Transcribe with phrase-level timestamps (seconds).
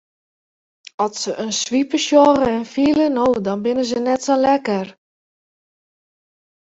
[1.03, 4.87] At se in swipe sjogge en fiele no dan binne se net sa lekker.